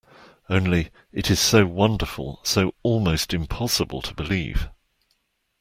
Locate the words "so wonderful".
1.39-2.39